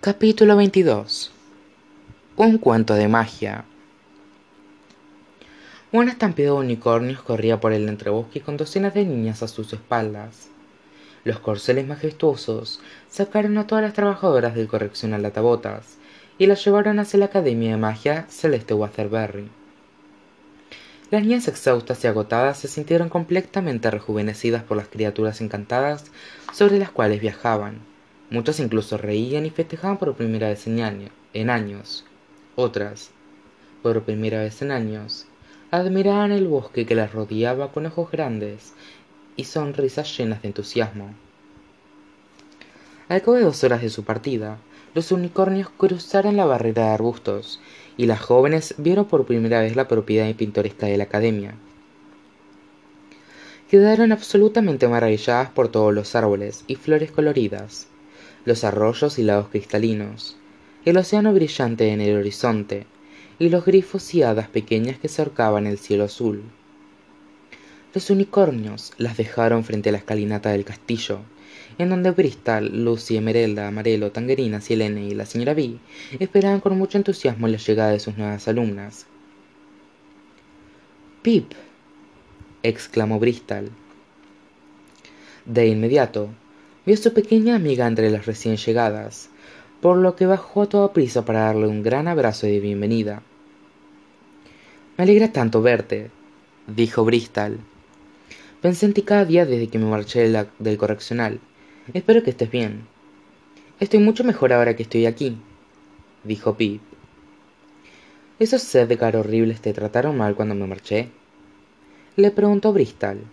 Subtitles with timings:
[0.00, 1.32] Capítulo 22
[2.36, 3.64] Un cuento de magia
[5.90, 10.50] Una estampida de unicornios corría por el entrebosque con docenas de niñas a sus espaldas.
[11.24, 12.78] Los corceles majestuosos
[13.10, 15.96] sacaron a todas las trabajadoras del correccional latabotas
[16.38, 19.48] y las llevaron hacia la Academia de Magia Celeste Waterbury.
[21.10, 26.04] Las niñas exhaustas y agotadas se sintieron completamente rejuvenecidas por las criaturas encantadas
[26.52, 27.97] sobre las cuales viajaban
[28.30, 32.04] Muchas incluso reían y festejaban por primera vez en, años.
[32.56, 33.10] Otras,
[33.82, 35.26] por primera vez en años,
[35.70, 38.74] admiraban el bosque que las rodeaba con ojos grandes
[39.36, 41.14] y sonrisas llenas de entusiasmo.
[43.08, 44.58] Al cabo de dos horas de su partida,
[44.92, 47.60] los unicornios cruzaron la barrera de arbustos
[47.96, 51.54] y las jóvenes vieron por primera vez la propiedad pintoresca de la academia.
[53.70, 57.86] Quedaron absolutamente maravilladas por todos los árboles y flores coloridas,
[58.48, 60.36] los arroyos y lagos cristalinos,
[60.86, 62.86] el océano brillante en el horizonte
[63.38, 66.42] y los grifos y hadas pequeñas que cercaban el cielo azul.
[67.92, 71.20] Los unicornios las dejaron frente a la escalinata del castillo,
[71.76, 75.76] en donde Bristol, Lucy, Emerelda, Amarelo, Tangerina, Silene y la señora B
[76.18, 79.06] esperaban con mucho entusiasmo la llegada de sus nuevas alumnas.
[81.20, 81.52] Pip,
[82.62, 83.70] exclamó Bristol.
[85.44, 86.30] De inmediato,
[86.88, 89.28] vio a su pequeña amiga entre las recién llegadas,
[89.82, 93.20] por lo que bajó a toda prisa para darle un gran abrazo de bienvenida.
[94.96, 96.10] Me alegra tanto verte,
[96.66, 97.58] dijo Bristol.
[98.62, 101.40] Pensé en ti cada día desde que me marché del correccional.
[101.92, 102.86] Espero que estés bien.
[103.80, 105.36] Estoy mucho mejor ahora que estoy aquí,
[106.24, 106.80] dijo Pip.
[108.38, 111.10] ¿Esos Sedgar horribles te trataron mal cuando me marché?
[112.16, 113.24] Le preguntó Bristol.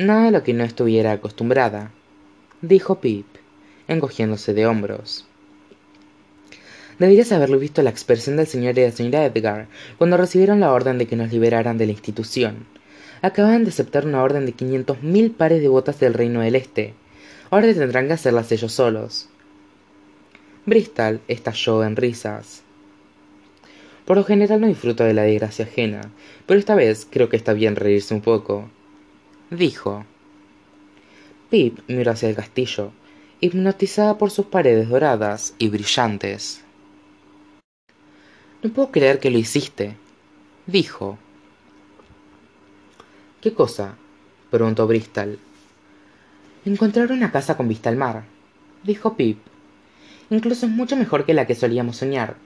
[0.00, 1.90] Nada de lo que no estuviera acostumbrada,
[2.62, 3.26] dijo Pip,
[3.86, 5.26] encogiéndose de hombros.
[6.98, 9.68] Deberías haberlo visto la expresión del señor y la señora Edgar
[9.98, 12.64] cuando recibieron la orden de que nos liberaran de la institución.
[13.20, 16.94] Acababan de aceptar una orden de quinientos mil pares de botas del Reino del Este.
[17.50, 19.28] Ahora tendrán que hacerlas ellos solos.
[20.64, 22.62] Bristol estalló en risas.
[24.06, 26.10] Por lo general no disfruto de la desgracia ajena,
[26.46, 28.70] pero esta vez creo que está bien reírse un poco
[29.50, 30.04] dijo.
[31.50, 32.92] Pip miró hacia el castillo,
[33.40, 36.64] hipnotizada por sus paredes doradas y brillantes.
[38.62, 39.96] No puedo creer que lo hiciste,
[40.66, 41.18] dijo.
[43.40, 43.96] ¿Qué cosa?
[44.50, 45.38] preguntó Bristol.
[46.64, 48.24] Encontrar una casa con vista al mar,
[48.84, 49.38] dijo Pip.
[50.28, 52.36] Incluso es mucho mejor que la que solíamos soñar.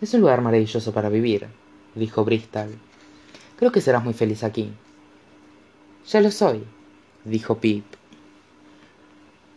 [0.00, 1.48] Es un lugar maravilloso para vivir,
[1.94, 2.78] dijo Bristol.
[3.56, 4.72] Creo que serás muy feliz aquí.
[6.10, 6.64] Ya lo soy,
[7.26, 7.84] dijo Pip.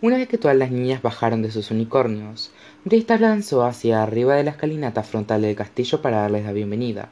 [0.01, 2.51] Una vez que todas las niñas bajaron de sus unicornios,
[2.83, 7.07] Bristol lanzó hacia arriba de la escalinata frontal del castillo para darles la bienvenida.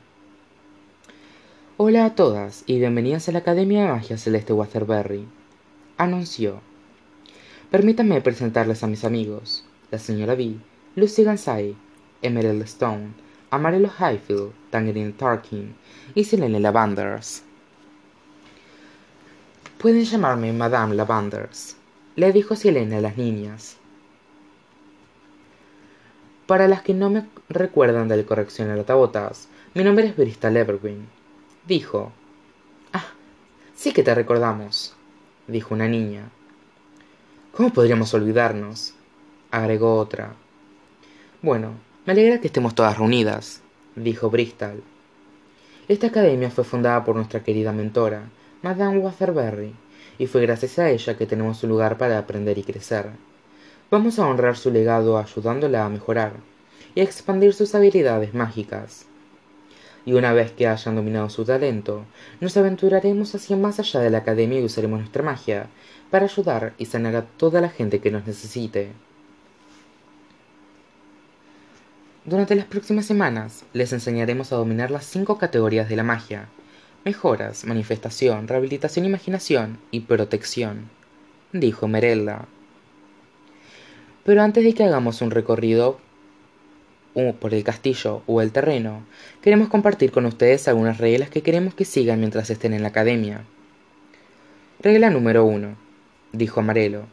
[1.78, 5.26] Hola a todas y bienvenidas a la Academia de Magia Celeste Waterbury,
[5.96, 6.60] anunció.
[7.72, 10.58] Permítanme presentarles a mis amigos, la señora B,
[10.98, 11.78] Lucy Gansay,
[12.22, 13.14] Emerald Stone,
[13.52, 15.76] Amarelo Highfield, Tangerine Tarkin
[16.14, 17.44] y Selene Lavanders.
[19.80, 21.78] Pueden llamarme Madame Lavanders,
[22.18, 23.78] le dijo Selena a las niñas.
[26.48, 31.08] Para las que no me recuerdan del corrección a latabotas, mi nombre es Bristol Evergreen,
[31.66, 32.12] dijo.
[32.92, 33.06] Ah,
[33.74, 34.98] sí que te recordamos,
[35.48, 36.30] dijo una niña.
[37.54, 38.96] ¿Cómo podríamos olvidarnos?
[39.50, 40.36] agregó otra.
[41.42, 41.72] Bueno,
[42.06, 43.62] me alegra que estemos todas reunidas,
[43.96, 44.84] dijo Bristol.
[45.88, 48.30] Esta academia fue fundada por nuestra querida mentora,
[48.62, 49.74] Madame Waterbury,
[50.18, 53.06] y fue gracias a ella que tenemos un lugar para aprender y crecer.
[53.90, 56.34] Vamos a honrar su legado ayudándola a mejorar
[56.94, 59.06] y a expandir sus habilidades mágicas.
[60.06, 62.04] Y una vez que hayan dominado su talento,
[62.42, 65.68] nos aventuraremos hacia más allá de la academia y usaremos nuestra magia
[66.12, 68.92] para ayudar y sanar a toda la gente que nos necesite.
[72.26, 76.50] Durante las próximas semanas les enseñaremos a dominar las cinco categorías de la magia,
[77.06, 80.90] mejoras, manifestación, rehabilitación, imaginación y protección,
[81.54, 82.46] dijo Merelda.
[84.24, 86.00] Pero antes de que hagamos un recorrido
[87.40, 89.04] por el castillo o el terreno,
[89.42, 93.44] queremos compartir con ustedes algunas reglas que queremos que sigan mientras estén en la academia.
[94.80, 95.76] Regla número 1,
[96.32, 97.06] dijo Amarelo.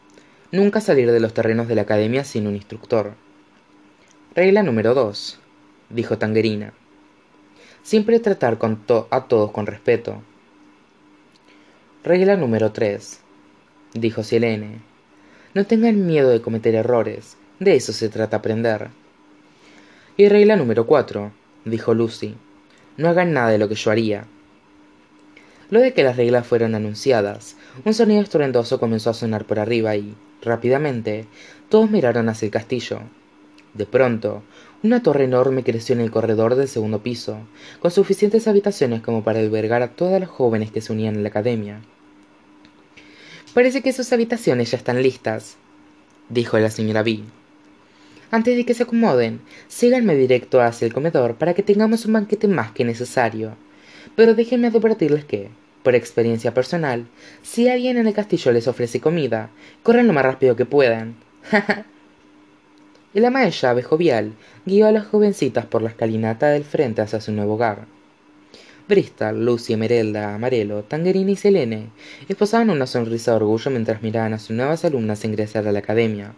[0.52, 3.14] Nunca salir de los terrenos de la academia sin un instructor.
[4.34, 5.40] Regla número 2,
[5.90, 6.72] dijo Tangerina.
[7.86, 8.58] Siempre tratar
[9.10, 10.20] a todos con respeto.
[12.02, 13.20] Regla número 3,
[13.94, 14.80] dijo Silene.
[15.54, 17.36] No tengan miedo de cometer errores.
[17.60, 18.88] De eso se trata aprender.
[20.16, 21.30] Y regla número cuatro,
[21.64, 22.34] dijo Lucy.
[22.96, 24.24] No hagan nada de lo que yo haría.
[25.70, 29.94] Luego de que las reglas fueron anunciadas, un sonido estruendoso comenzó a sonar por arriba
[29.94, 31.26] y, rápidamente,
[31.68, 32.98] todos miraron hacia el castillo.
[33.74, 34.42] De pronto,
[34.82, 37.38] una torre enorme creció en el corredor del segundo piso,
[37.80, 41.28] con suficientes habitaciones como para albergar a todas los jóvenes que se unían a la
[41.28, 41.80] academia.
[43.54, 45.56] Parece que sus habitaciones ya están listas,
[46.28, 47.20] dijo la señora B.
[48.30, 52.48] Antes de que se acomoden, síganme directo hacia el comedor para que tengamos un banquete
[52.48, 53.56] más que necesario.
[54.14, 55.48] Pero déjenme advertirles que,
[55.82, 57.06] por experiencia personal,
[57.42, 59.50] si alguien en el castillo les ofrece comida,
[59.82, 61.14] corran lo más rápido que puedan.
[63.16, 64.34] el ama de llave jovial
[64.66, 67.86] guió a las jovencitas por la escalinata del frente hacia su nuevo hogar.
[68.86, 71.88] Bristol, Lucy, Emerelda, Amarelo, Tangerine y Selene
[72.28, 76.34] esposaban una sonrisa de orgullo mientras miraban a sus nuevas alumnas ingresar a la academia.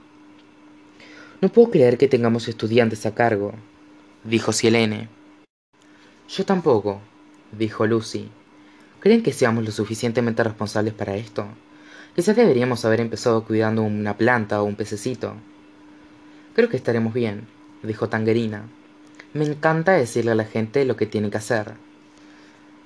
[1.41, 3.55] No puedo creer que tengamos estudiantes a cargo,
[4.23, 5.09] dijo Selene.
[6.29, 7.01] Yo tampoco,
[7.51, 8.29] dijo Lucy.
[9.01, 11.45] ¿Creen que seamos lo suficientemente responsables para esto?
[12.15, 15.35] Quizás deberíamos haber empezado cuidando una planta o un pececito.
[16.59, 17.47] Creo que estaremos bien,
[17.85, 18.65] dijo Tangerina.
[19.33, 21.75] Me encanta decirle a la gente lo que tiene que hacer.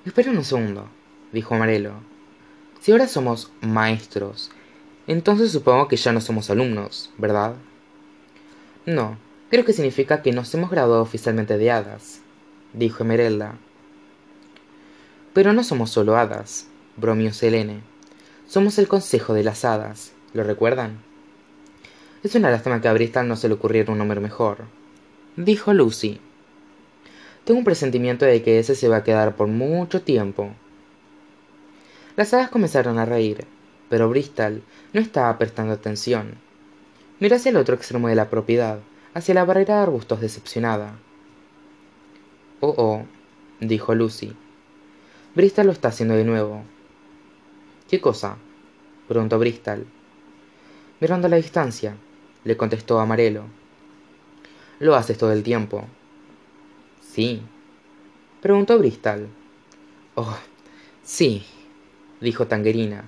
[0.05, 0.89] Esperen un segundo,
[1.31, 1.93] dijo Amarelo.
[2.81, 4.51] Si ahora somos maestros,
[5.07, 7.55] entonces supongo que ya no somos alumnos, ¿verdad?
[8.85, 9.17] No,
[9.49, 12.21] creo que significa que nos hemos graduado oficialmente de hadas,
[12.73, 13.55] dijo Emerelda.
[15.33, 17.81] Pero no somos solo hadas, bromeó Selene.
[18.45, 20.99] Somos el consejo de las hadas, ¿lo recuerdan?
[22.23, 24.59] Es una lástima que a Bristol no se le ocurriera un nombre mejor,
[25.35, 26.21] dijo Lucy.
[27.43, 30.53] Tengo un presentimiento de que ese se va a quedar por mucho tiempo.
[32.15, 33.45] Las hadas comenzaron a reír,
[33.89, 36.35] pero Bristol no estaba prestando atención.
[37.19, 38.79] Miró hacia el otro extremo de la propiedad,
[39.13, 40.95] hacia la barrera de arbustos decepcionada.
[42.61, 43.05] Oh, oh,
[43.59, 44.33] dijo Lucy.
[45.35, 46.63] Bristol lo está haciendo de nuevo.
[47.89, 48.37] ¿Qué cosa?
[49.09, 49.85] preguntó Bristol.
[51.01, 51.97] Mirando a la distancia,
[52.43, 53.45] le contestó Amarelo.
[54.79, 55.85] Lo haces todo el tiempo.
[57.01, 57.41] Sí.
[58.41, 59.27] Preguntó Bristol.
[60.15, 60.37] Oh,
[61.03, 61.43] sí,
[62.19, 63.05] dijo Tangerina.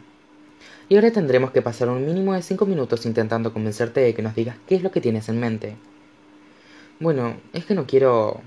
[0.88, 4.36] Y ahora tendremos que pasar un mínimo de cinco minutos intentando convencerte de que nos
[4.36, 5.76] digas qué es lo que tienes en mente.
[7.00, 8.42] Bueno, es que no quiero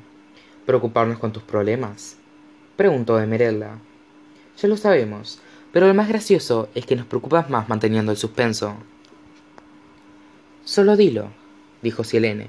[0.64, 2.16] preocuparnos con tus problemas,
[2.76, 3.78] preguntó Emerelda.
[4.56, 5.40] Ya lo sabemos,
[5.72, 8.76] pero lo más gracioso es que nos preocupas más manteniendo el suspenso.
[10.68, 11.30] Solo dilo,
[11.80, 12.48] dijo Sielene.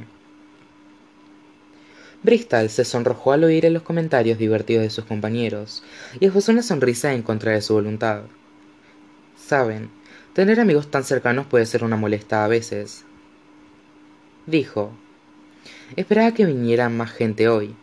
[2.22, 5.84] Bristol se sonrojó al oír los comentarios divertidos de sus compañeros
[6.20, 8.24] y esbozó una sonrisa en contra de su voluntad.
[9.38, 9.90] Saben,
[10.34, 13.06] tener amigos tan cercanos puede ser una molesta a veces.
[14.48, 14.92] Dijo.
[15.96, 17.74] Esperaba que viniera más gente hoy,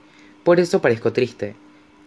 [0.45, 1.57] por eso parezco triste.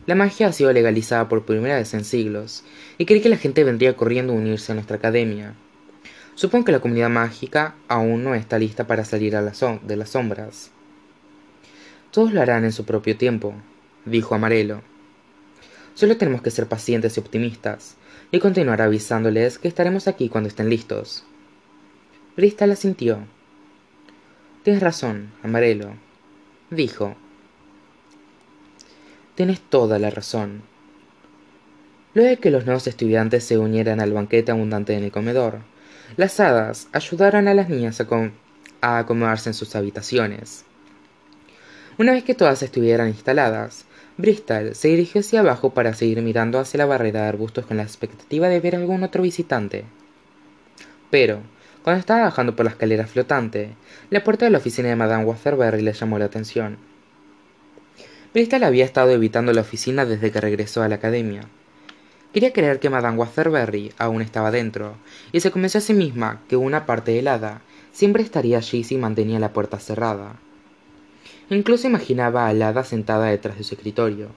[0.06, 2.64] La magia ha sido legalizada por primera vez en siglos,
[3.00, 5.56] y creí que la gente vendría corriendo a unirse a nuestra academia.
[6.40, 10.72] Supongo que la comunidad mágica aún no está lista para salir de las sombras.
[12.12, 13.54] Todos lo harán en su propio tiempo,
[14.06, 14.82] dijo Amarelo.
[15.96, 17.98] Solo tenemos que ser pacientes y optimistas,
[18.32, 21.26] y continuar avisándoles que estaremos aquí cuando estén listos.
[22.38, 23.28] Bristol asintió.
[24.64, 25.92] Tienes razón, Amarelo,
[26.70, 27.18] dijo.
[29.36, 30.62] Tienes toda la razón.
[32.14, 35.64] Luego de que los nuevos estudiantes se unieran al banquete abundante en el comedor,
[36.18, 38.02] las hadas ayudaron a las niñas
[38.82, 40.66] a, acomodarse en sus habitaciones.
[41.98, 43.86] Una vez que todas estuvieran instaladas,
[44.18, 47.84] Bristol se dirigió hacia abajo para seguir mirando hacia la barrera de arbustos con la
[47.84, 49.86] expectativa de ver algún otro visitante.
[51.10, 51.42] Pero,
[51.84, 53.76] cuando estaba bajando por la escalera flotante,
[54.10, 56.78] la puerta de la oficina de Madame Waterbury le llamó la atención.
[58.34, 61.48] Bristol había estado evitando la oficina desde que regresó a la academia,
[62.34, 64.96] Quería creer que Madame Waterbury aún estaba dentro,
[65.32, 69.40] y se convenció a sí misma que una parte helada siempre estaría allí si mantenía
[69.40, 70.36] la puerta cerrada.
[71.50, 74.28] Incluso imaginaba a la hada sentada detrás de su escritorio,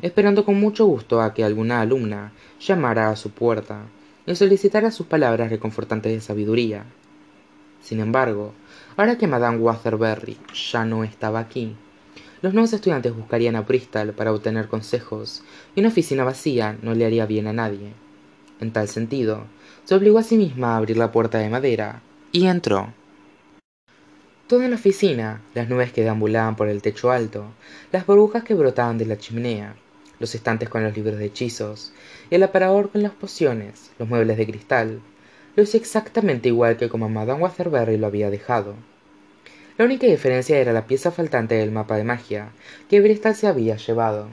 [0.00, 3.82] esperando con mucho gusto a que alguna alumna llamara a su puerta
[4.24, 6.84] y solicitara sus palabras reconfortantes de sabiduría.
[7.82, 8.54] Sin embargo,
[8.96, 10.38] ahora que Madame Waterbury
[10.70, 11.76] ya no estaba aquí,
[12.42, 15.44] los nuevos estudiantes buscarían a Bristol para obtener consejos,
[15.76, 17.92] y una oficina vacía no le haría bien a nadie.
[18.60, 19.44] En tal sentido,
[19.84, 22.92] se obligó a sí misma a abrir la puerta de madera, y entró.
[24.48, 27.46] Toda la oficina, las nubes que deambulaban por el techo alto,
[27.92, 29.76] las burbujas que brotaban de la chimenea,
[30.18, 31.92] los estantes con los libros de hechizos,
[32.28, 35.00] el aparador con las pociones, los muebles de cristal,
[35.54, 38.74] lo hizo exactamente igual que como madame waterbury lo había dejado
[39.82, 42.50] la única diferencia era la pieza faltante del mapa de magia
[42.88, 44.28] que bristol se había llevado.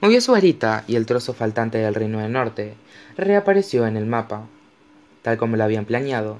[0.00, 2.74] Movió su varita y el trozo faltante del reino del norte
[3.16, 4.46] reapareció en el mapa.
[5.22, 6.38] Tal como lo habían planeado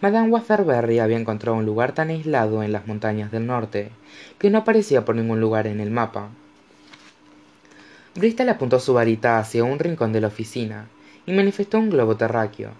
[0.00, 3.90] madame waterbury había encontrado un lugar tan aislado en las montañas del norte
[4.38, 6.28] que no aparecía por ningún lugar en el mapa.
[8.14, 10.86] Bristol apuntó su varita hacia un rincón de la oficina
[11.26, 12.70] y manifestó un globo terráqueo.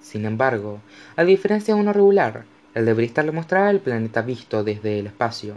[0.00, 0.80] Sin embargo
[1.14, 5.56] a diferencia de uno regular el de bristol mostraba el planeta visto desde el espacio.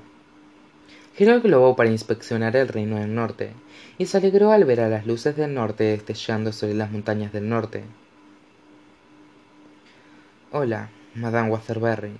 [1.17, 3.51] Giró el globo para inspeccionar el reino del norte
[3.97, 7.49] y se alegró al ver a las luces del norte destellando sobre las montañas del
[7.49, 7.83] norte.
[10.53, 12.13] Hola madame waterbury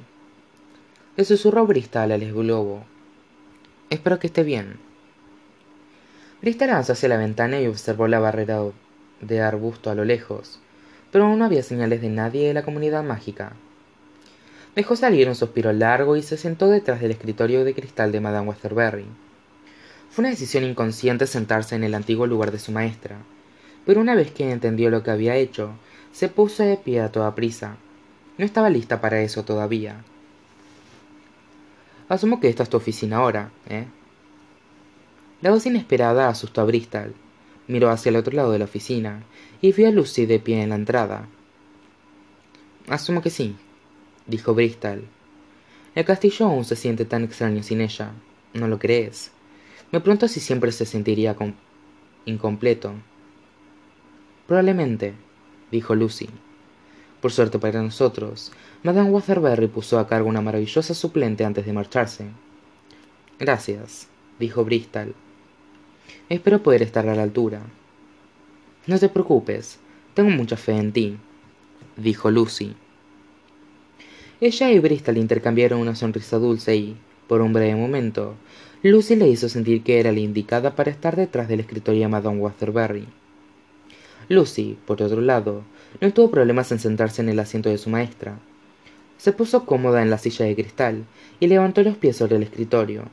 [1.16, 2.84] le susurró bristol al globo.
[3.90, 4.80] Espero que esté bien.
[6.42, 8.64] Bristol avanzó hacia la ventana y observó la barrera
[9.22, 10.60] de arbusto a lo lejos
[11.12, 13.54] pero aún no había señales de nadie de la comunidad mágica
[14.80, 18.48] dejó salir un suspiro largo y se sentó detrás del escritorio de cristal de madame
[18.48, 19.06] waterbury
[20.10, 23.18] fue una decisión inconsciente sentarse en el antiguo lugar de su maestra
[23.86, 25.72] pero una vez que entendió lo que había hecho
[26.12, 27.78] se puso de pie a toda prisa.
[28.38, 30.04] No estaba lista para eso todavía.
[32.08, 33.86] Asumo que esta es tu oficina ahora eh
[35.42, 37.16] la voz inesperada asustó a bristol.
[37.68, 39.24] Miró hacia el otro lado de la oficina
[39.62, 41.28] y vio a lucy de pie en la entrada.
[42.90, 43.56] Asumo que sí
[44.30, 45.06] dijo bristol.
[45.96, 48.14] El castillo aún se siente tan extraño sin ella.
[48.54, 49.32] No lo crees
[49.92, 51.36] me pregunto si siempre se sentiría
[52.26, 52.94] incompleto.
[54.46, 55.16] Probablemente
[55.72, 56.30] dijo lucy.
[57.22, 58.52] Por suerte para nosotros
[58.84, 62.28] madame waterbury puso a cargo una maravillosa suplente antes de marcharse.
[63.40, 64.08] Gracias
[64.38, 65.16] dijo bristol.
[66.30, 67.62] Espero poder estar a la altura.
[68.86, 69.80] No te preocupes
[70.14, 71.18] tengo mucha fe en ti
[71.98, 72.76] dijo lucy
[74.42, 78.36] ella y bristol intercambiaron una sonrisa dulce y por un breve momento
[78.84, 82.40] lucy le hizo sentir que era la indicada para estar detrás del escritorio de madame
[82.40, 83.08] waterbury
[84.30, 85.64] lucy por otro lado
[86.02, 88.40] no tuvo problemas en sentarse en el asiento de su maestra.
[89.18, 91.04] Se puso cómoda en la silla de cristal
[91.40, 93.04] y levantó los pies sobre el escritorio.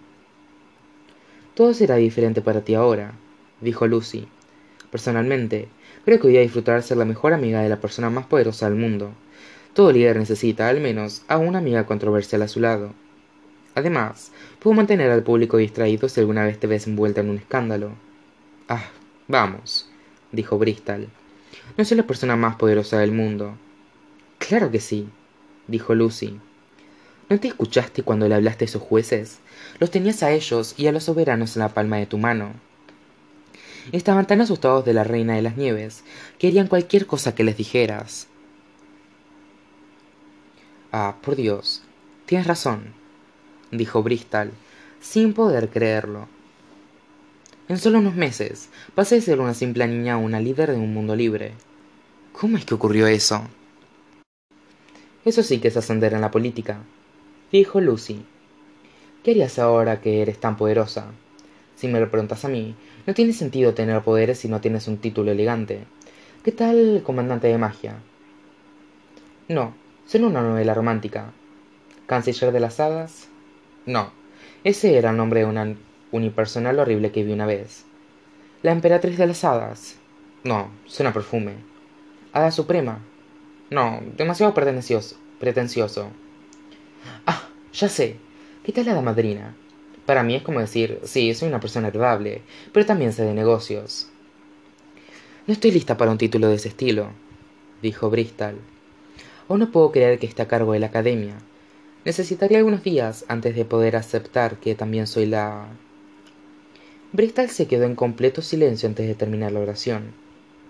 [1.54, 3.14] Todo será diferente para ti ahora
[3.60, 4.28] dijo lucy.
[4.90, 5.68] Personalmente
[6.04, 8.78] creo que voy a disfrutar ser la mejor amiga de la persona más poderosa del
[8.78, 9.10] mundo
[9.76, 12.94] todo líder necesita al menos a una amiga controversial a su lado.
[13.74, 17.90] Además puedo mantener al público distraído si alguna vez te ves envuelta en un escándalo.
[18.70, 18.86] Ah
[19.28, 19.90] vamos
[20.32, 21.08] dijo bristol.
[21.76, 23.54] No soy la persona más poderosa del mundo.
[24.38, 25.10] Claro que sí
[25.66, 26.40] dijo lucy.
[27.28, 29.40] No te escuchaste cuando le hablaste a esos jueces
[29.78, 32.54] los tenías a ellos y a los soberanos en la palma de tu mano.
[33.92, 36.02] Estaban tan asustados de la reina de las nieves
[36.38, 38.28] que harían cualquier cosa que les dijeras
[40.98, 41.82] ah por dios
[42.24, 42.94] tienes razón
[43.70, 44.50] dijo bristol
[44.98, 46.26] sin poder creerlo.
[47.68, 50.94] En solo unos meses pasé de ser una simple niña a una líder de un
[50.94, 51.52] mundo libre.
[52.32, 53.46] Cómo es que ocurrió eso
[55.26, 56.78] eso sí que es ascender en la política
[57.52, 58.24] dijo lucy.
[59.22, 61.12] Qué harías ahora que eres tan poderosa
[61.74, 62.74] si me lo preguntas a mí
[63.06, 65.84] no tiene sentido tener poderes si no tienes un título elegante.
[66.42, 67.96] Qué tal comandante de magia
[69.48, 71.32] no solo una novela romántica.
[72.06, 73.28] Canciller de las hadas.
[73.84, 74.12] No.
[74.64, 75.74] Ese era el nombre de una
[76.12, 77.84] unipersonal horrible que vi una vez.
[78.62, 79.96] La emperatriz de las hadas.
[80.44, 81.54] No suena perfume.
[82.32, 83.00] Hada suprema.
[83.70, 86.08] No demasiado pretencioso pretencioso.
[87.26, 88.16] Ah ya sé.
[88.64, 89.54] Qué tal la madrina
[90.06, 94.08] para mí es como decir sí soy una persona agradable pero también sé de negocios.
[95.46, 97.10] No estoy lista para un título de ese estilo
[97.82, 98.60] dijo bristol
[99.48, 101.36] aún no puedo creer que esté a cargo de la academia.
[102.04, 105.66] Necesitaría algunos días antes de poder aceptar que también soy la.
[107.12, 110.12] Bristol se quedó en completo silencio antes de terminar la oración.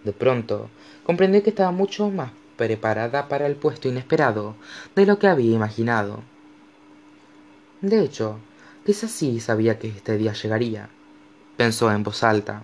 [0.05, 0.71] De pronto
[1.05, 4.55] comprendió que estaba mucho más preparada para el puesto inesperado
[4.95, 6.23] de lo que había imaginado.
[7.81, 8.39] De hecho
[8.85, 10.89] quizás sí sabía que este día llegaría
[11.57, 12.63] pensó en voz alta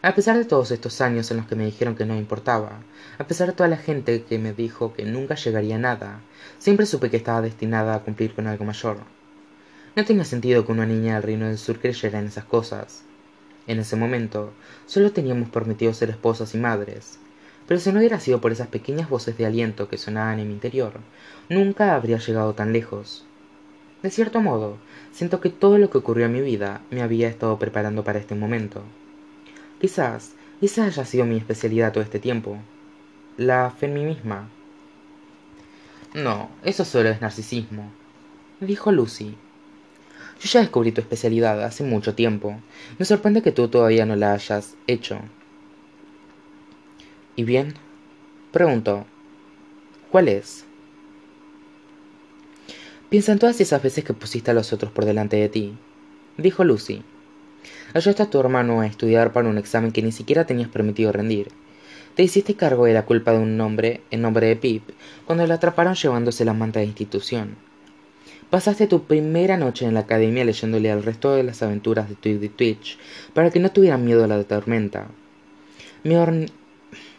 [0.00, 2.80] a pesar de todos estos años en los que me dijeron que no importaba
[3.18, 6.20] a pesar de toda la gente que me dijo que nunca llegaría a nada
[6.58, 8.98] siempre supe que estaba destinada a cumplir con algo mayor.
[9.96, 13.02] No tenía sentido que una niña del reino del sur creyera en esas cosas.
[13.66, 14.52] En ese momento
[14.86, 17.18] solo teníamos permitido ser esposas y madres.
[17.66, 20.54] Pero si no hubiera sido por esas pequeñas voces de aliento que sonaban en mi
[20.54, 21.00] interior
[21.48, 23.26] nunca habría llegado tan lejos.
[24.04, 24.78] De cierto modo
[25.10, 28.36] siento que todo lo que ocurrió en mi vida me había estado preparando para este
[28.36, 28.84] momento
[29.80, 32.58] quizás esa haya sido mi especialidad todo este tiempo
[33.38, 34.48] la fe en mí misma.
[36.12, 37.90] No, eso solo es narcisismo,
[38.60, 39.36] dijo Lucy.
[40.40, 42.60] Yo ya descubrí tu especialidad hace mucho tiempo.
[42.98, 45.20] Me sorprende que tú todavía no la hayas hecho.
[47.36, 47.74] ¿Y bien?
[48.52, 49.06] preguntó.
[50.10, 50.64] ¿Cuál es?
[53.08, 55.78] Piensa en todas esas veces que pusiste a los otros por delante de ti,
[56.36, 57.04] dijo Lucy.
[57.94, 61.48] Ayudaste a tu hermano a estudiar para un examen que ni siquiera tenías permitido rendir.
[62.14, 64.82] Te hiciste cargo de la culpa de un hombre en nombre de Pip
[65.24, 67.56] cuando lo atraparon llevándose la manta de institución.
[68.50, 72.54] Pasaste tu primera noche en la academia leyéndole al resto de las aventuras de Twig
[72.54, 72.98] Twitch
[73.32, 75.08] para que no tuvieran miedo a la tormenta.
[76.04, 76.16] Me,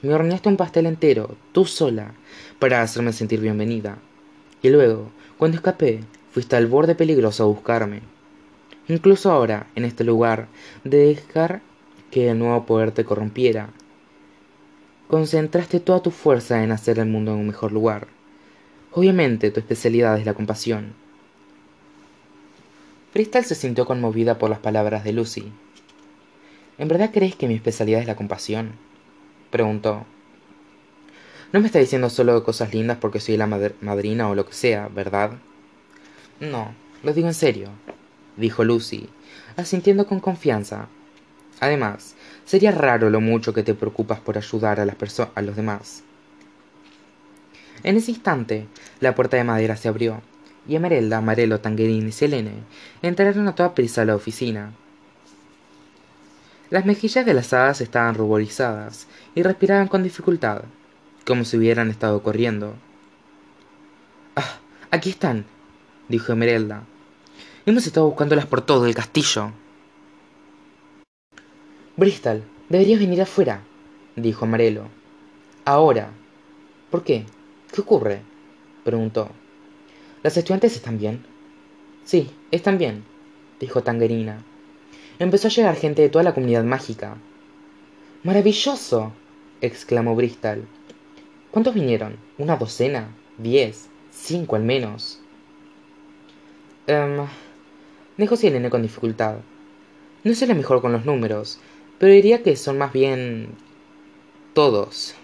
[0.01, 2.13] me horneaste un pastel entero, tú sola,
[2.59, 3.97] para hacerme sentir bienvenida.
[4.61, 8.01] Y luego, cuando escapé, fuiste al borde peligroso a buscarme.
[8.89, 10.48] Incluso ahora, en este lugar,
[10.84, 11.62] de dejar
[12.10, 13.69] que el nuevo poder te corrompiera.
[15.08, 18.08] Concentraste toda tu fuerza en hacer el mundo un mejor lugar.
[18.91, 20.93] Obviamente tu especialidad es la compasión.
[23.13, 25.51] Crystal se sintió conmovida por las palabras de Lucy.
[26.79, 28.72] ¿En verdad crees que mi especialidad es la compasión?
[29.51, 30.05] preguntó.
[31.53, 34.88] No me está diciendo solo cosas lindas porque soy la madrina o lo que sea,
[34.88, 35.34] ¿verdad?
[36.39, 37.69] No, lo digo en serio,
[38.39, 39.10] dijo Lucy,
[39.58, 40.88] asintiendo con confianza.
[41.60, 42.15] Además,
[42.46, 44.96] sería raro lo mucho que te preocupas por ayudar a, las
[45.36, 46.03] a los demás.
[47.84, 48.67] En ese instante,
[49.00, 50.22] la puerta de madera se abrió
[50.67, 52.63] y Emerelda, Amarelo, Tanguerín y Selene
[53.01, 54.72] entraron a toda prisa a la oficina.
[56.69, 60.63] Las mejillas de las hadas estaban ruborizadas y respiraban con dificultad,
[61.25, 62.75] como si hubieran estado corriendo.
[64.36, 64.60] Ah,
[64.91, 65.46] aquí están,
[66.08, 66.84] dijo Emerelda.
[67.69, 69.51] Hemos estado buscándolas por todo el castillo.
[71.97, 73.61] Bristol, deberías venir afuera,
[74.15, 74.85] dijo Amarelo.
[75.65, 76.09] Ahora.
[76.89, 77.27] ¿Por qué?
[77.71, 78.23] ¿Qué ocurre?
[78.83, 79.29] preguntó.
[80.23, 81.23] ¿Las estudiantes están bien?
[82.05, 83.03] Sí, están bien,
[83.60, 84.43] dijo Tangerina.
[85.19, 87.17] Empezó a llegar gente de toda la comunidad mágica.
[88.23, 89.13] ¡Maravilloso!
[89.62, 90.67] exclamó Bristol.
[91.51, 92.17] ¿Cuántos vinieron?
[92.39, 93.15] ¿Una docena?
[93.38, 93.89] ¿Diez?
[94.10, 95.19] ¿Cinco al menos?
[96.88, 97.27] Um,
[98.19, 99.36] dijo Selene con dificultad.
[100.23, 101.60] No sé lo mejor con los números,
[101.97, 103.49] pero diría que son más bien
[104.53, 105.15] todos.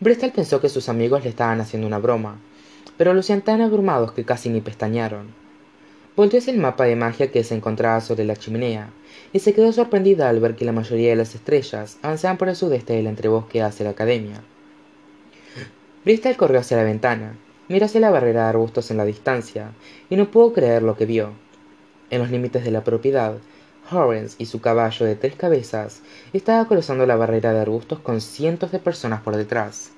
[0.00, 2.38] Bristol pensó que sus amigos le estaban haciendo una broma,
[2.96, 5.34] pero lucían tan abrumados que casi ni pestañaron.
[6.16, 8.90] Volteó hacia el mapa de magia que se encontraba sobre la chimenea,
[9.32, 12.56] y se quedó sorprendida al ver que la mayoría de las estrellas avanzaban por el
[12.56, 14.42] sudeste del entrebosque hacia la academia.
[16.04, 17.36] Bristol corrió hacia la ventana,
[17.68, 19.72] miró hacia la barrera de arbustos en la distancia,
[20.10, 21.32] y no pudo creer lo que vio.
[22.10, 23.38] En los límites de la propiedad,
[23.90, 26.02] Horrens y su caballo de tres cabezas
[26.32, 29.92] estaba cruzando la barrera de arbustos con cientos de personas por detrás.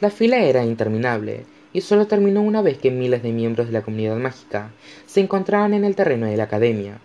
[0.00, 3.82] La fila era interminable, y solo terminó una vez que miles de miembros de la
[3.82, 4.70] comunidad mágica
[5.06, 7.00] se encontraban en el terreno de la academia.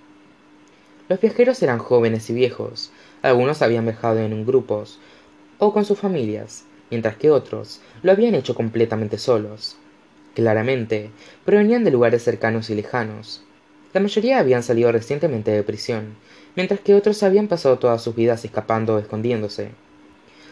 [1.08, 5.00] Los viajeros eran jóvenes y viejos, algunos habían viajado en grupos
[5.60, 9.76] o con sus familias, mientras que otros lo habían hecho completamente solos.
[10.34, 11.12] Claramente,
[11.44, 13.44] provenían de lugares cercanos y lejanos.
[13.92, 16.16] La mayoría habían salido recientemente de prisión,
[16.56, 19.72] mientras que otros habían pasado todas sus vidas escapando o escondiéndose.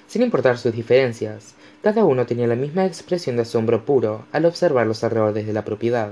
[0.05, 4.85] Sin importar sus diferencias, cada uno tenía la misma expresión de asombro puro al observar
[4.85, 6.11] los alrededores de la propiedad.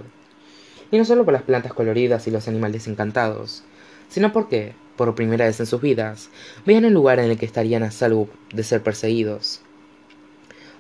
[0.91, 3.63] Y no solo por las plantas coloridas y los animales encantados,
[4.07, 6.29] sino porque, por primera vez en sus vidas,
[6.65, 9.61] veían un lugar en el que estarían a salvo de ser perseguidos.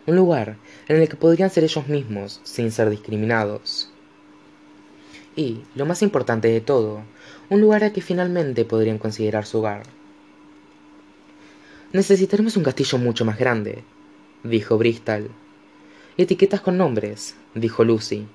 [0.07, 3.91] Un lugar en el que podrían ser ellos mismos sin ser discriminados.
[5.35, 7.03] Y, lo más importante de todo,
[7.49, 9.83] un lugar al que finalmente podrían considerar su hogar.
[11.93, 13.83] Necesitaremos un castillo mucho más grande,
[14.43, 15.29] dijo Bristol.
[16.17, 18.27] Etiquetas con nombres, dijo Lucy.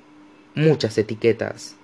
[0.54, 1.76] Muchas etiquetas.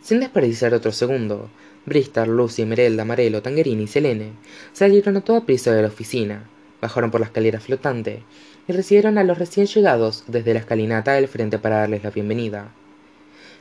[0.00, 1.50] Sin desperdiciar otro segundo,
[1.84, 4.32] Bristol, Lucy, Merelda, Marelo, Tangerini y Selene
[4.72, 6.48] salieron a toda prisa de la oficina,
[6.80, 8.22] bajaron por la escalera flotante
[8.68, 12.72] y recibieron a los recién llegados desde la escalinata del frente para darles la bienvenida.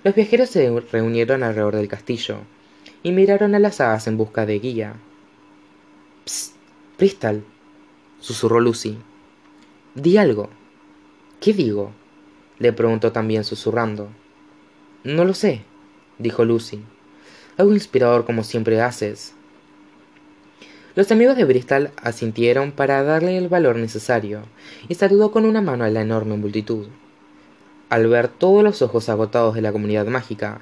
[0.03, 2.37] Los viajeros se reunieron alrededor del castillo
[3.03, 4.95] y miraron a las hadas en busca de guía.
[6.25, 6.55] Psst,
[6.97, 7.43] Bristol,
[8.19, 8.97] susurró Lucy.
[9.95, 10.49] Di algo.
[11.39, 11.91] ¿Qué digo?
[12.59, 14.09] le preguntó también susurrando.
[15.03, 15.63] No lo sé,
[16.19, 16.83] dijo Lucy.
[17.57, 19.33] Algo inspirador como siempre haces.
[20.93, 24.41] Los amigos de Bristol asintieron para darle el valor necesario
[24.89, 26.87] y saludó con una mano a la enorme multitud.
[27.87, 30.59] Al ver todos los ojos agotados de la comunidad mágica,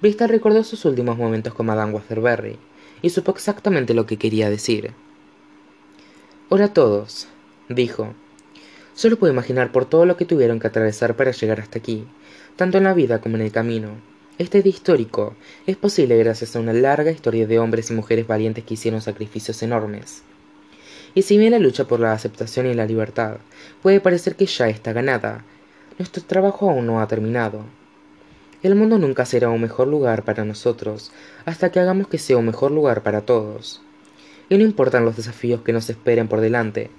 [0.00, 2.60] Bristol recordó sus últimos momentos con Madame Waterbury
[3.02, 4.92] y supo exactamente lo que quería decir.
[6.48, 7.26] Hola a todos,
[7.68, 8.14] dijo.
[8.94, 12.06] Solo puedo imaginar por todo lo que tuvieron que atravesar para llegar hasta aquí,
[12.54, 14.11] tanto en la vida como en el camino.
[14.38, 18.64] Este día histórico es posible gracias a una larga historia de hombres y mujeres valientes
[18.64, 20.22] que hicieron sacrificios enormes.
[21.14, 23.36] Y si bien la lucha por la aceptación y la libertad
[23.82, 25.44] puede parecer que ya está ganada,
[25.98, 27.66] nuestro trabajo aún no ha terminado.
[28.62, 31.12] El mundo nunca será un mejor lugar para nosotros
[31.44, 33.82] hasta que hagamos que sea un mejor lugar para todos.
[34.48, 36.90] Y no importan los desafíos que nos esperen por delante,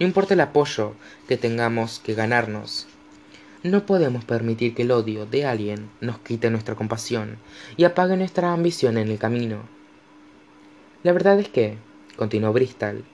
[0.00, 0.94] no importa el apoyo
[1.28, 2.88] que tengamos que ganarnos.
[3.62, 7.36] No podemos permitir que el odio de alguien nos quite nuestra compasión
[7.76, 9.58] y apague nuestra ambición en el camino.
[11.02, 11.76] La verdad es que,
[12.16, 13.04] continuó Bristol,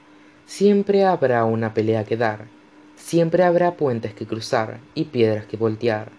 [0.47, 2.47] siempre habrá una pelea que dar,
[2.95, 6.13] siempre habrá puentes que cruzar y piedras que voltear,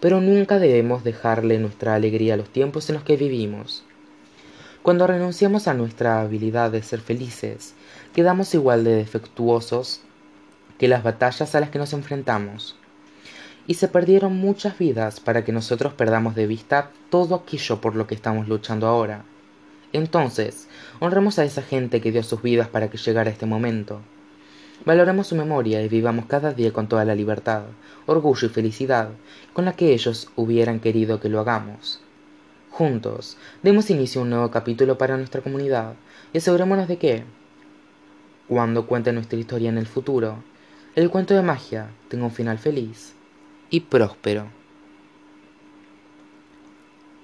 [0.00, 3.84] pero nunca debemos dejarle nuestra alegría a los tiempos en los que vivimos.
[4.82, 7.74] Cuando renunciamos a nuestra habilidad de ser felices,
[8.14, 10.00] quedamos igual de defectuosos
[10.76, 12.76] que las batallas a las que nos enfrentamos.
[13.66, 18.06] Y se perdieron muchas vidas para que nosotros perdamos de vista todo aquello por lo
[18.06, 19.24] que estamos luchando ahora.
[19.92, 20.68] Entonces,
[21.00, 24.00] honremos a esa gente que dio sus vidas para que llegara este momento.
[24.84, 27.64] Valoremos su memoria y vivamos cada día con toda la libertad,
[28.06, 29.10] orgullo y felicidad
[29.52, 32.00] con la que ellos hubieran querido que lo hagamos.
[32.70, 35.94] Juntos, demos inicio a un nuevo capítulo para nuestra comunidad
[36.32, 37.24] y asegurémonos de que,
[38.48, 40.42] cuando cuente nuestra historia en el futuro,
[40.94, 43.14] el cuento de magia tenga un final feliz
[43.70, 44.48] y próspero.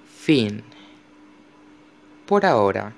[0.05, 0.63] Fin.
[2.25, 2.93] Por ahora.